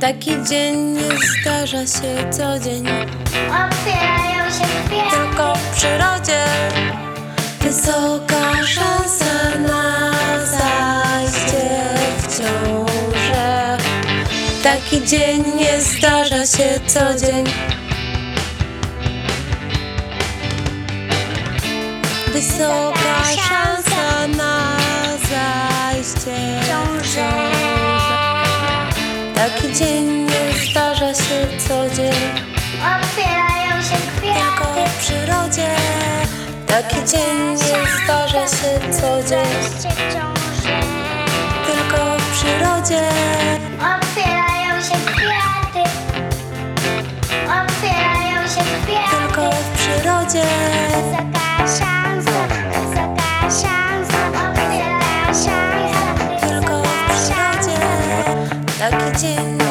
Taki 0.00 0.30
dzień 0.48 0.78
nie 0.78 1.08
zdarza 1.42 1.86
się 1.86 2.30
co 2.30 2.58
dzień. 2.58 2.86
Otwierają 3.36 4.50
się 4.50 4.64
kwiaty 4.86 5.16
Tylko 5.16 5.54
w 5.54 5.76
przyrodzie 5.76 6.44
Wysoka 7.60 8.66
szansa 8.66 9.58
na 9.58 10.10
zajście 10.44 11.70
w 12.18 12.38
ciążę. 12.38 13.78
Taki 14.62 15.04
dzień 15.06 15.44
nie 15.56 15.80
zdarza 15.80 16.46
się 16.46 16.80
co 16.86 17.26
dzień. 17.26 17.44
Wysoka 22.32 23.24
szansa 23.24 23.87
Taki 29.48 29.72
dzień 29.74 30.06
nie 30.06 30.70
zdarza 30.70 31.14
się 31.14 31.46
co 31.58 31.96
dzień. 31.96 32.12
Otwierają 32.96 33.82
się 33.82 33.96
tylko 34.20 34.64
kwiaty. 34.64 34.90
w 34.90 34.98
przyrodzie. 34.98 35.68
Taki 36.66 36.96
dzień 36.96 37.50
nie 37.50 38.04
zdarza 38.04 38.46
się 38.46 38.80
co 38.92 39.28
dzień. 39.28 39.46
Tylko 41.66 42.18
w 42.18 42.32
przyrodzie. 42.32 43.08
Otwierają 43.96 44.82
się 44.82 44.98
kwiaty. 45.06 45.90
Otwierają 47.44 48.42
się 48.48 48.62
kwiaty. 48.84 49.16
Tylko 49.16 49.50
w 49.50 49.78
przyrodzie 49.78 50.44
to 59.18 59.67